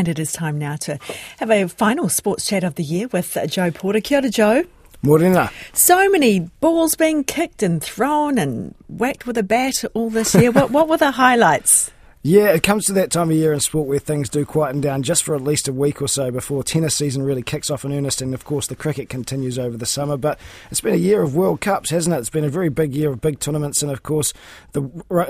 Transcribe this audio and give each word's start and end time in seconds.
And 0.00 0.08
it 0.08 0.18
is 0.18 0.32
time 0.32 0.58
now 0.58 0.76
to 0.76 0.98
have 1.40 1.50
a 1.50 1.68
final 1.68 2.08
sports 2.08 2.46
chat 2.46 2.64
of 2.64 2.76
the 2.76 2.82
year 2.82 3.06
with 3.08 3.36
Joe 3.48 3.70
Porter. 3.70 4.00
Kia 4.00 4.20
ora, 4.20 4.30
Joe. 4.30 4.64
Morena. 5.02 5.50
So 5.74 6.08
many 6.08 6.40
balls 6.40 6.94
being 6.94 7.22
kicked 7.22 7.62
and 7.62 7.82
thrown 7.82 8.38
and 8.38 8.74
whacked 8.88 9.26
with 9.26 9.36
a 9.36 9.42
bat 9.42 9.84
all 9.92 10.08
this 10.08 10.34
year. 10.34 10.52
what, 10.52 10.70
what 10.70 10.88
were 10.88 10.96
the 10.96 11.10
highlights? 11.10 11.90
Yeah, 12.22 12.48
it 12.48 12.62
comes 12.62 12.84
to 12.84 12.92
that 12.92 13.10
time 13.10 13.30
of 13.30 13.36
year 13.36 13.50
in 13.50 13.60
sport 13.60 13.88
where 13.88 13.98
things 13.98 14.28
do 14.28 14.44
quieten 14.44 14.82
down 14.82 15.02
just 15.02 15.22
for 15.22 15.34
at 15.34 15.40
least 15.40 15.68
a 15.68 15.72
week 15.72 16.02
or 16.02 16.06
so 16.06 16.30
before 16.30 16.62
tennis 16.62 16.94
season 16.94 17.22
really 17.22 17.40
kicks 17.40 17.70
off 17.70 17.82
in 17.82 17.94
earnest, 17.94 18.20
and 18.20 18.34
of 18.34 18.44
course 18.44 18.66
the 18.66 18.76
cricket 18.76 19.08
continues 19.08 19.58
over 19.58 19.78
the 19.78 19.86
summer. 19.86 20.18
But 20.18 20.38
it's 20.70 20.82
been 20.82 20.92
a 20.92 20.98
year 20.98 21.22
of 21.22 21.34
World 21.34 21.62
Cups, 21.62 21.88
hasn't 21.88 22.14
it? 22.14 22.18
It's 22.18 22.28
been 22.28 22.44
a 22.44 22.50
very 22.50 22.68
big 22.68 22.94
year 22.94 23.08
of 23.08 23.22
big 23.22 23.40
tournaments, 23.40 23.82
and 23.82 23.90
of 23.90 24.02
course 24.02 24.34
the 24.72 24.82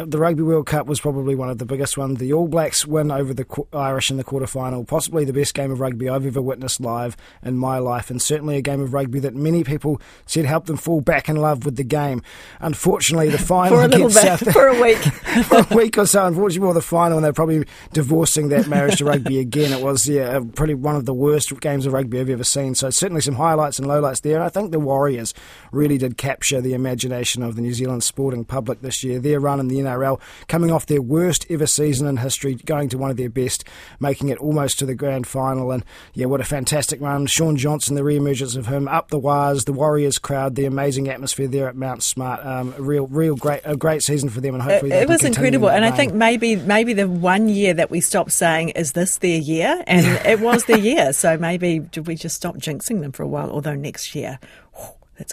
the 0.04 0.18
Rugby 0.18 0.42
World 0.42 0.66
Cup 0.66 0.88
was 0.88 1.00
probably 1.00 1.36
one 1.36 1.48
of 1.48 1.58
the 1.58 1.64
biggest 1.64 1.96
ones. 1.96 2.18
The 2.18 2.32
All 2.32 2.48
Blacks 2.48 2.84
win 2.84 3.12
over 3.12 3.32
the 3.32 3.46
Irish 3.72 4.10
in 4.10 4.16
the 4.16 4.24
quarter 4.24 4.48
final, 4.48 4.82
possibly 4.82 5.24
the 5.24 5.32
best 5.32 5.54
game 5.54 5.70
of 5.70 5.78
rugby 5.78 6.08
I've 6.08 6.26
ever 6.26 6.42
witnessed 6.42 6.80
live 6.80 7.16
in 7.44 7.56
my 7.56 7.78
life, 7.78 8.10
and 8.10 8.20
certainly 8.20 8.56
a 8.56 8.62
game 8.62 8.80
of 8.80 8.92
rugby 8.92 9.20
that 9.20 9.36
many 9.36 9.62
people 9.62 10.00
said 10.26 10.44
helped 10.44 10.66
them 10.66 10.76
fall 10.76 11.02
back 11.02 11.28
in 11.28 11.36
love 11.36 11.64
with 11.64 11.76
the 11.76 11.84
game. 11.84 12.20
Unfortunately, 12.58 13.28
the 13.28 13.38
final 13.38 13.78
for 13.78 13.84
a 13.84 13.86
little 13.86 14.08
bit, 14.08 14.16
South 14.16 14.40
for 14.52 14.66
a 14.66 14.82
week, 14.82 14.98
for 15.44 15.58
a 15.58 15.76
week 15.76 15.96
or 15.96 16.04
so. 16.04 16.26
Unfortunately, 16.26 16.66
more 16.66 16.79
final, 16.80 17.18
and 17.18 17.24
they're 17.24 17.32
probably 17.32 17.64
divorcing 17.92 18.48
that 18.50 18.68
marriage 18.68 18.98
to 18.98 19.04
rugby 19.04 19.38
again. 19.40 19.72
It 19.72 19.82
was 19.82 20.08
yeah, 20.08 20.40
pretty 20.54 20.74
one 20.74 20.96
of 20.96 21.06
the 21.06 21.14
worst 21.14 21.58
games 21.60 21.86
of 21.86 21.92
rugby 21.92 22.20
I've 22.20 22.30
ever 22.30 22.44
seen. 22.44 22.74
So 22.74 22.90
certainly 22.90 23.20
some 23.20 23.34
highlights 23.34 23.78
and 23.78 23.88
lowlights 23.88 24.22
there. 24.22 24.36
And 24.36 24.44
I 24.44 24.48
think 24.48 24.72
the 24.72 24.80
Warriors 24.80 25.34
really 25.72 25.98
did 25.98 26.16
capture 26.16 26.60
the 26.60 26.74
imagination 26.74 27.42
of 27.42 27.56
the 27.56 27.62
New 27.62 27.74
Zealand 27.74 28.04
sporting 28.04 28.44
public 28.44 28.80
this 28.82 29.02
year. 29.04 29.18
Their 29.18 29.40
run 29.40 29.60
in 29.60 29.68
the 29.68 29.76
NRL, 29.76 30.20
coming 30.48 30.70
off 30.70 30.86
their 30.86 31.02
worst 31.02 31.46
ever 31.50 31.66
season 31.66 32.06
in 32.06 32.18
history, 32.18 32.54
going 32.54 32.88
to 32.90 32.98
one 32.98 33.10
of 33.10 33.16
their 33.16 33.30
best, 33.30 33.64
making 33.98 34.28
it 34.28 34.38
almost 34.38 34.78
to 34.78 34.86
the 34.86 34.94
grand 34.94 35.26
final. 35.26 35.70
And 35.70 35.84
yeah, 36.14 36.26
what 36.26 36.40
a 36.40 36.44
fantastic 36.44 37.00
run! 37.00 37.26
Shaun 37.26 37.56
Johnson, 37.56 37.94
the 37.94 38.04
re-emergence 38.04 38.56
of 38.56 38.66
him, 38.66 38.88
up 38.88 39.08
the 39.08 39.18
wires, 39.18 39.64
the 39.64 39.72
Warriors 39.72 40.18
crowd, 40.18 40.54
the 40.54 40.66
amazing 40.66 41.08
atmosphere 41.08 41.48
there 41.48 41.68
at 41.68 41.76
Mount 41.76 42.02
Smart. 42.02 42.44
Um, 42.44 42.74
a 42.76 42.82
real, 42.82 43.06
real 43.06 43.36
great, 43.36 43.60
a 43.64 43.76
great 43.76 44.02
season 44.02 44.28
for 44.28 44.40
them, 44.40 44.54
and 44.54 44.62
hopefully 44.62 44.92
it, 44.92 45.02
it 45.02 45.08
was 45.08 45.24
incredible. 45.24 45.70
And 45.70 45.84
I 45.84 45.90
think 45.90 46.14
maybe, 46.14 46.56
maybe 46.70 46.92
the 46.92 47.08
one 47.08 47.48
year 47.48 47.74
that 47.74 47.90
we 47.90 48.00
stopped 48.00 48.30
saying, 48.30 48.68
"Is 48.70 48.92
this 48.92 49.18
their 49.18 49.38
year?" 49.38 49.82
and 49.88 50.06
it 50.24 50.38
was 50.38 50.64
their 50.66 50.78
year. 50.92 51.12
So 51.12 51.36
maybe 51.36 51.80
did 51.80 52.06
we 52.06 52.14
just 52.14 52.36
stop 52.36 52.56
jinxing 52.58 53.00
them 53.00 53.10
for 53.10 53.24
a 53.24 53.28
while? 53.28 53.50
Although 53.50 53.74
next 53.74 54.14
year, 54.14 54.38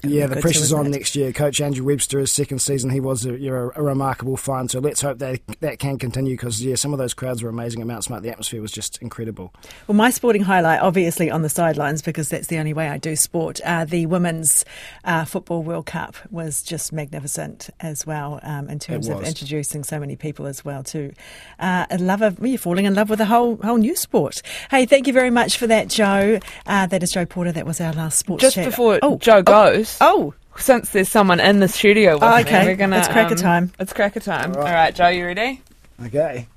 yeah, 0.03 0.27
the 0.27 0.41
pressure's 0.41 0.73
on 0.73 0.91
next 0.91 1.15
year. 1.15 1.31
Coach 1.31 1.61
Andrew 1.61 1.85
Webster, 1.85 2.19
his 2.19 2.31
second 2.31 2.59
season, 2.59 2.89
he 2.89 2.99
was 2.99 3.25
a, 3.25 3.33
a, 3.33 3.69
a 3.75 3.81
remarkable 3.81 4.37
find. 4.37 4.69
So 4.69 4.79
let's 4.79 5.01
hope 5.01 5.19
that 5.19 5.39
that 5.59 5.79
can 5.79 5.97
continue 5.97 6.35
because 6.35 6.63
yeah, 6.63 6.75
some 6.75 6.93
of 6.93 6.99
those 6.99 7.13
crowds 7.13 7.43
were 7.43 7.49
amazing 7.49 7.81
at 7.81 7.87
Mount 7.87 8.03
Smart. 8.03 8.23
The 8.23 8.29
atmosphere 8.29 8.61
was 8.61 8.71
just 8.71 9.01
incredible. 9.01 9.53
Well, 9.87 9.95
my 9.95 10.09
sporting 10.09 10.43
highlight, 10.43 10.81
obviously 10.81 11.29
on 11.31 11.41
the 11.41 11.49
sidelines 11.49 12.01
because 12.01 12.29
that's 12.29 12.47
the 12.47 12.59
only 12.59 12.73
way 12.73 12.89
I 12.89 12.97
do 12.97 13.15
sport. 13.15 13.61
Uh, 13.63 13.85
the 13.85 14.05
women's 14.05 14.65
uh, 15.03 15.25
football 15.25 15.63
World 15.63 15.85
Cup 15.85 16.15
was 16.29 16.61
just 16.61 16.91
magnificent 16.91 17.69
as 17.79 18.05
well 18.05 18.39
um, 18.43 18.69
in 18.69 18.79
terms 18.79 19.07
of 19.09 19.23
introducing 19.23 19.83
so 19.83 19.99
many 19.99 20.15
people 20.15 20.47
as 20.47 20.63
well 20.63 20.83
to 20.83 21.13
uh, 21.59 21.85
a 21.89 21.97
love 21.97 22.21
of 22.21 22.39
you're 22.39 22.57
falling 22.57 22.85
in 22.85 22.95
love 22.95 23.09
with 23.09 23.21
a 23.21 23.25
whole 23.25 23.57
whole 23.57 23.77
new 23.77 23.95
sport. 23.95 24.41
Hey, 24.69 24.85
thank 24.85 25.07
you 25.07 25.13
very 25.13 25.29
much 25.29 25.57
for 25.57 25.67
that, 25.67 25.89
Joe. 25.89 26.39
Uh, 26.65 26.87
that 26.87 27.03
is 27.03 27.11
Joe 27.11 27.25
Porter. 27.25 27.51
That 27.51 27.65
was 27.65 27.81
our 27.81 27.93
last 27.93 28.19
sports 28.19 28.41
just 28.41 28.55
chat. 28.55 28.65
before 28.65 28.99
oh, 29.01 29.17
Joe 29.17 29.41
goes. 29.41 29.76
Oh, 29.76 29.76
Oh. 30.01 30.33
Since 30.57 30.89
there's 30.89 31.09
someone 31.09 31.39
in 31.39 31.59
the 31.59 31.67
studio 31.67 32.15
with 32.15 32.23
oh, 32.23 32.37
okay. 32.39 32.61
me, 32.61 32.65
we're 32.67 32.75
gonna. 32.75 32.97
It's 32.97 33.07
cracker 33.07 33.35
um, 33.35 33.39
time. 33.39 33.71
It's 33.79 33.93
cracker 33.93 34.19
time. 34.19 34.55
All 34.55 34.61
right. 34.61 34.67
All 34.67 34.73
right, 34.73 34.95
Joe, 34.95 35.07
you 35.09 35.25
ready? 35.25 35.61
Okay. 36.05 36.47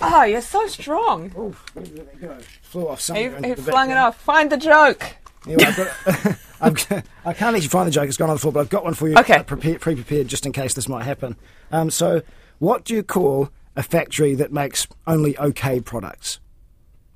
Oh, 0.00 0.22
you're 0.22 0.40
so 0.40 0.66
strong. 0.68 1.32
Oh, 1.36 1.54
where 1.72 1.84
did 1.84 1.98
it 1.98 2.20
go? 2.20 2.38
Flew 2.62 2.88
off 2.88 3.00
somewhere. 3.00 3.40
He, 3.40 3.48
he 3.48 3.54
flung 3.56 3.90
it 3.90 3.96
off. 3.96 4.20
Find 4.20 4.50
the 4.52 4.56
joke. 4.56 5.16
Anyway, 5.46 5.64
I've 5.64 5.76
got, 5.76 6.38
I've, 6.60 7.04
I 7.24 7.32
can't 7.32 7.56
actually 7.56 7.68
find 7.68 7.86
the 7.86 7.90
joke. 7.90 8.08
It's 8.08 8.16
gone 8.16 8.30
on 8.30 8.36
the 8.36 8.40
floor, 8.40 8.52
but 8.52 8.60
I've 8.60 8.68
got 8.68 8.84
one 8.84 8.94
for 8.94 9.08
you. 9.08 9.16
Okay. 9.16 9.38
Uh, 9.38 9.42
pre-prepared 9.42 10.28
just 10.28 10.46
in 10.46 10.52
case 10.52 10.74
this 10.74 10.88
might 10.88 11.04
happen. 11.04 11.36
Um, 11.72 11.90
so, 11.90 12.22
what 12.58 12.84
do 12.84 12.94
you 12.94 13.02
call 13.02 13.50
a 13.74 13.82
factory 13.82 14.34
that 14.34 14.52
makes 14.52 14.86
only 15.06 15.36
okay 15.38 15.80
products? 15.80 16.38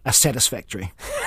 A 0.04 0.12
satisfactory. 0.12 0.92